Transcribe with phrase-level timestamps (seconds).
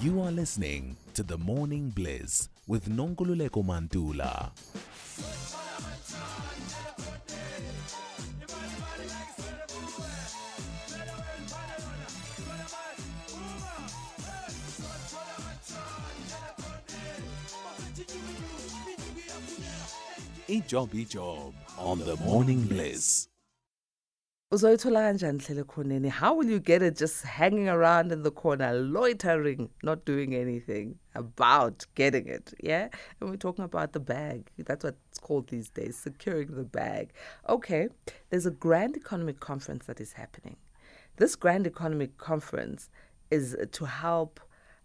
[0.00, 4.52] You are listening to The Morning Bliss with Nonkululeko Mantula.
[20.48, 23.26] Ijob Ijob on The Morning Bliss.
[26.08, 30.98] How will you get it just hanging around in the corner loitering not doing anything
[31.14, 32.54] about getting it?
[32.58, 32.88] Yeah?
[33.20, 34.50] And we're talking about the bag.
[34.56, 37.10] That's what it's called these days securing the bag.
[37.46, 37.88] Okay
[38.30, 40.56] there's a grand economic conference that is happening.
[41.18, 42.88] This grand economic conference
[43.30, 44.40] is to help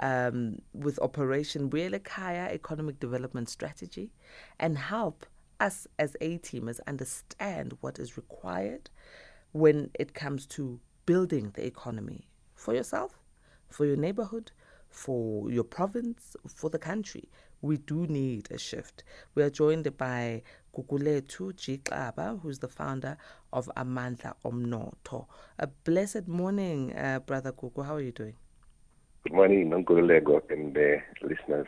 [0.00, 4.10] um, with operation Real economic development strategy
[4.60, 5.24] and help
[5.60, 8.90] us as A teamers understand what is required
[9.52, 13.18] when it comes to building the economy for yourself,
[13.68, 14.52] for your neighborhood,
[14.88, 17.28] for your province, for the country.
[17.62, 19.02] We do need a shift.
[19.34, 20.42] We are joined by
[20.74, 21.78] Gugulethu G.
[21.78, 23.16] Xaba, who's the founder
[23.52, 25.26] of Amandla Omnotho.
[25.58, 27.84] A blessed morning, uh, Brother Gugu.
[27.84, 28.34] How are you doing?
[29.24, 31.66] Good morning, Nonkululeko and the listeners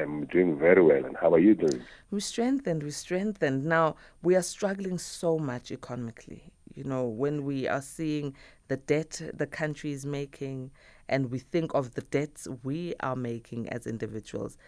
[0.00, 1.04] I'm Doing very well.
[1.04, 1.82] And how are you doing?
[2.12, 3.64] We strengthened, we strengthened.
[3.64, 6.52] Now, we are struggling so much economically.
[6.76, 8.36] You know, when we are seeing
[8.68, 10.70] the debt the country is making
[11.08, 14.58] and we think of the debts we are making as individuals,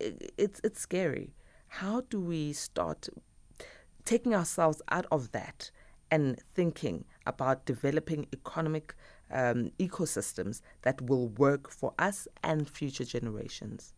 [0.00, 1.34] i- it's, it's scary.
[1.68, 3.08] How do we start
[4.04, 5.70] taking ourselves out of that
[6.10, 8.94] and thinking about developing economic
[9.32, 13.92] um, ecosystems that will work for us and future generations?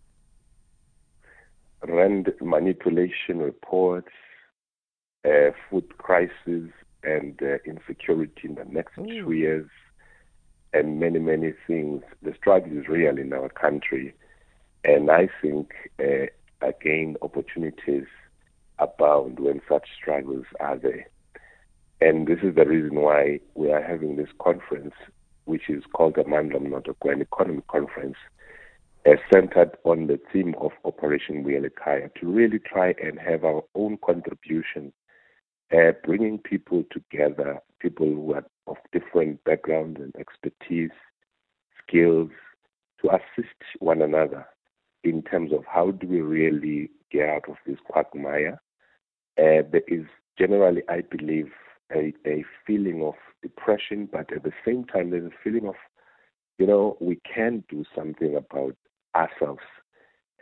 [1.86, 4.08] Rand manipulation reports,
[5.27, 6.70] uh, food crisis,
[7.02, 9.68] and uh, insecurity in the next two years,
[10.72, 12.02] and many, many things.
[12.22, 14.14] The struggle is real in our country.
[14.84, 16.26] And I think, uh,
[16.60, 18.06] again, opportunities
[18.78, 21.08] abound when such struggles are there.
[22.00, 24.94] And this is the reason why we are having this conference,
[25.47, 28.16] which is called the Mandlam Notoko, an economic conference,
[29.04, 33.98] uh, centered on the theme of Operation Wielikaya, to really try and have our own
[34.04, 34.92] contribution,
[35.73, 40.91] uh, bringing people together, people who are of different backgrounds and expertise,
[41.87, 42.31] skills,
[43.01, 44.47] to assist one another
[45.05, 48.61] in terms of how do we really get out of this quagmire.
[49.39, 50.05] Uh, there is
[50.39, 51.51] generally, I believe,
[51.95, 55.77] a, a feeling of depression, but at the same time, there's a feeling of,
[56.59, 58.77] you know, we can do something about
[59.15, 59.62] ourselves,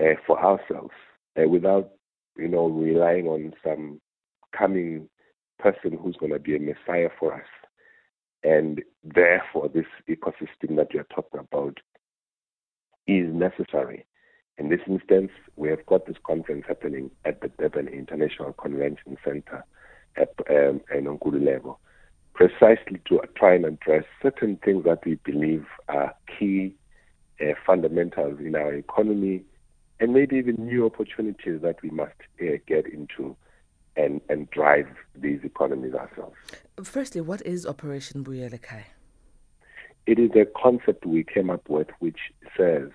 [0.01, 0.95] uh, for ourselves,
[1.39, 1.91] uh, without,
[2.37, 4.01] you know, relying on some
[4.57, 5.09] coming
[5.59, 7.49] person who's going to be a messiah for us.
[8.43, 11.79] And therefore, this ecosystem that we are talking about
[13.07, 14.05] is necessary.
[14.59, 19.65] In this instance, we have got this conference happening at the Durban International Convention Center
[20.17, 21.77] at um, Nkululeko,
[22.35, 26.75] precisely to try and address certain things that we believe are key
[27.41, 29.43] uh, fundamentals in our economy,
[30.01, 33.37] and maybe even new opportunities that we must uh, get into
[33.97, 36.37] and, and drive these economies ourselves.
[36.83, 38.85] Firstly, what is Operation Buyelekai?
[40.07, 42.19] It is a concept we came up with which
[42.57, 42.91] says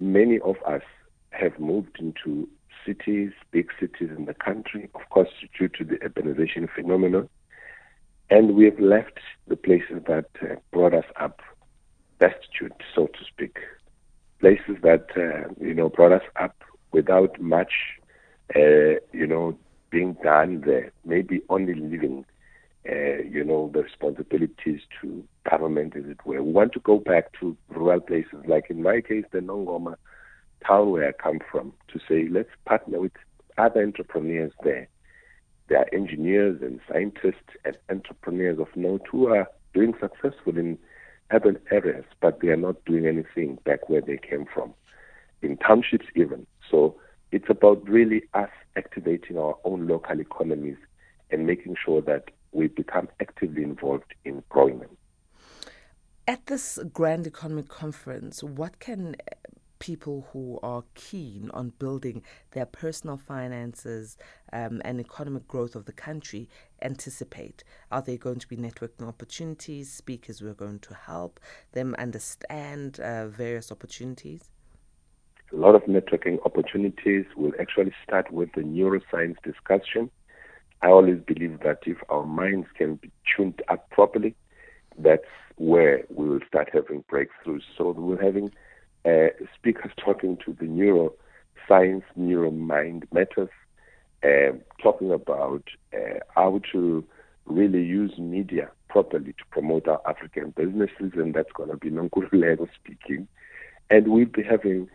[0.00, 0.82] many of us
[1.30, 2.48] have moved into
[2.86, 5.28] cities, big cities in the country, of course,
[5.58, 7.28] due to the urbanization phenomenon.
[8.30, 11.42] And we have left the places that uh, brought us up
[12.18, 13.58] destitute, so to speak.
[14.40, 16.56] Places that, uh, you know, brought us up
[16.92, 17.72] without much,
[18.56, 19.56] uh, you know,
[19.92, 22.24] being done there, maybe only leaving,
[22.90, 26.42] uh, you know, the responsibilities to government, as it were.
[26.42, 29.94] We want to go back to rural places, like in my case, the Nongoma
[30.66, 33.12] town where I come from, to say, let's partner with
[33.58, 34.88] other entrepreneurs there.
[35.68, 40.78] There are engineers and scientists and entrepreneurs of note who are doing successful in
[41.30, 44.72] urban areas, but they are not doing anything back where they came from,
[45.42, 46.46] in townships even.
[46.70, 46.96] So
[47.30, 48.50] it's about really us
[48.92, 50.76] activating our own local economies
[51.30, 54.96] and making sure that we become actively involved in growing them.
[56.28, 59.16] At this Grand Economic Conference, what can
[59.78, 62.22] people who are keen on building
[62.52, 64.16] their personal finances
[64.52, 66.48] um, and economic growth of the country
[66.82, 67.64] anticipate?
[67.90, 71.40] Are there going to be networking opportunities, speakers who are going to help
[71.72, 74.51] them understand uh, various opportunities?
[75.52, 80.10] A lot of networking opportunities will actually start with the neuroscience discussion.
[80.80, 84.34] I always believe that if our minds can be tuned up properly,
[84.98, 85.22] that's
[85.56, 87.62] where we will start having breakthroughs.
[87.76, 88.50] So we're having
[89.04, 93.50] uh, speakers talking to the neuroscience, neuromind matters,
[94.24, 97.04] uh, talking about uh, how to
[97.44, 102.68] really use media properly to promote our African businesses, and that's going to be Nonkululeko
[102.74, 103.28] speaking.
[103.90, 104.88] And we'll be having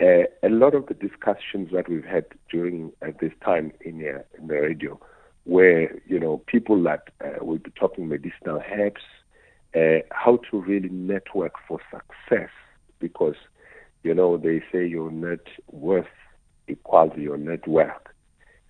[0.00, 4.22] uh, a lot of the discussions that we've had during uh, this time in, uh,
[4.38, 4.98] in the radio,
[5.44, 9.02] where you know people that uh, will be talking medicinal herbs,
[9.76, 12.50] uh, how to really network for success,
[12.98, 13.36] because
[14.02, 16.06] you know they say your net worth
[16.66, 18.14] equals your network,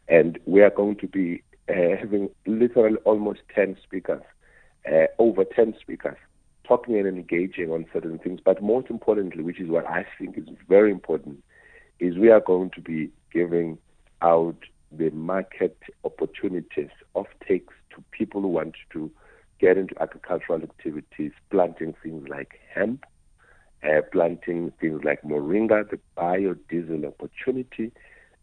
[0.09, 4.23] and we are going to be uh, having literally almost ten speakers,
[5.19, 6.19] over ten speakers
[6.67, 8.41] talking and engaging on certain things.
[8.45, 11.43] But most importantly, which is what I think is very important,
[12.01, 13.79] is we are going to be giving
[14.23, 14.57] out
[14.91, 19.11] the market opportunities of takes to people who want to
[19.61, 23.05] get into agricultural activities, planting things like hemp,
[23.83, 27.93] uh, planting things like moringa, the biodiesel opportunity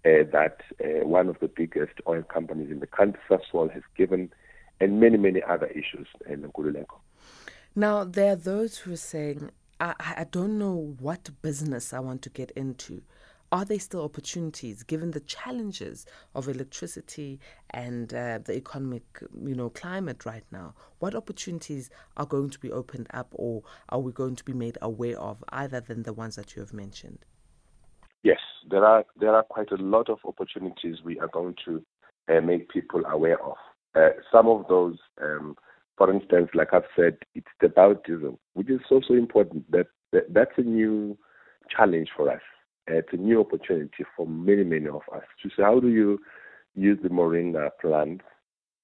[0.06, 4.32] uh, that uh, one of the biggest oil companies in the country, Sasol, has given,
[4.80, 6.98] and many, many other issues in Nkululeko.
[7.76, 12.22] Now, there are those who are saying, I, I don't know what business I want
[12.24, 13.02] to get into.
[13.54, 17.40] Are there still opportunities given the challenges of electricity
[17.70, 19.04] and uh, the economic,
[19.44, 20.74] you know, climate right now?
[21.00, 24.78] What opportunities are going to be opened up, or are we going to be made
[24.82, 27.20] aware of, other than the ones that you have mentioned?
[28.24, 28.40] Yes,
[28.70, 31.84] there are there are quite a lot of opportunities we are going to
[32.30, 33.56] uh, make people aware of.
[33.96, 35.56] Uh, some of those um,
[36.02, 39.72] for instance, like I've said, it's the baptism, which is also important.
[39.72, 41.16] That, that that's a new
[41.70, 42.42] challenge for us.
[42.88, 46.18] It's a new opportunity for many, many of us to say, how do you
[46.74, 48.22] use the moringa plant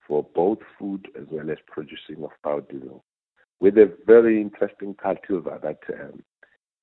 [0.08, 3.02] for both food as well as producing of biodiesel?
[3.60, 6.24] With a very interesting cultivar that um,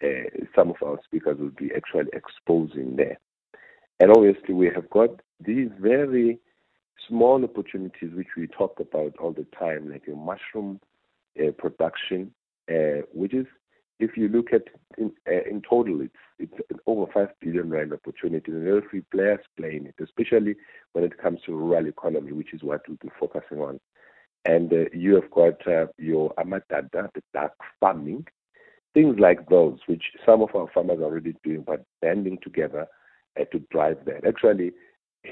[0.03, 3.21] uh, some of our speakers will be actually exposing there.
[4.01, 6.41] And obviously, we have got these very
[7.09, 10.81] small opportunities which we talk about all the time, like a mushroom
[11.39, 12.33] uh, production,
[12.71, 13.47] uh, which is,
[14.01, 14.63] if you look at
[14.99, 19.03] in, uh, in total, it's it's an over five billion rand opportunity, and very few
[19.11, 20.57] players playing it, especially
[20.93, 23.79] when it comes to rural economy, which is what we'll be focusing on.
[24.45, 28.27] And uh, you have got uh, your amadada, the dark farming,
[28.93, 32.87] things like those, which some of our farmers are already doing, but banding together
[33.41, 34.27] uh, to drive that.
[34.27, 34.73] Actually,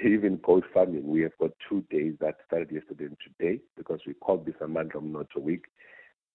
[0.04, 4.14] even goat farming, we have got two days that started yesterday and today because we
[4.14, 5.64] called this a Mandram Not a Week.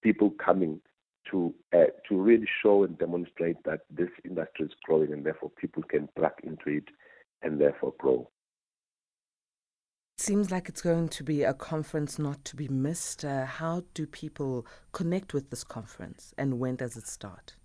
[0.04, 0.80] People coming
[1.31, 5.83] to uh, to really show and demonstrate that this industry is growing and therefore people
[5.83, 6.86] can plug into it
[7.42, 8.30] and therefore grow.
[10.19, 13.24] Seems like it's going to be a conference not to be missed.
[13.24, 17.56] Uh, how do people connect with this conference and when does it start?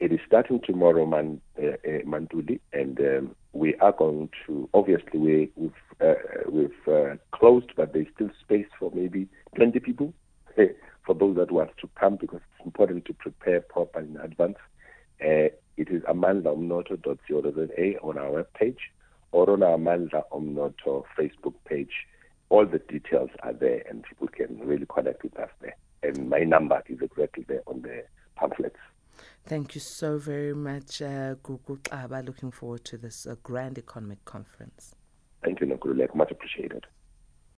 [0.00, 4.68] It is starting tomorrow, Man, uh, uh, Manduli, and um, we are going to.
[4.72, 6.14] Obviously, we, we've uh,
[6.48, 9.26] we've uh, closed, but there's still space for maybe
[9.56, 10.14] 20 people
[11.04, 14.56] for those that want to come because it's important to prepare properly in advance.
[15.20, 18.78] Uh, it is amandaumnoto.co.za on our webpage
[19.32, 22.06] or on our Amandla Umnoto Facebook page.
[22.50, 25.76] All the details are there, and people can really connect with us there.
[26.02, 28.04] And my number is exactly there on the.
[29.48, 31.78] Thank you so very much, uh, Gugu.
[32.26, 34.94] Looking forward to this uh, grand economic conference.
[35.42, 36.14] Thank you, Nkululeko.
[36.16, 36.84] Much appreciated.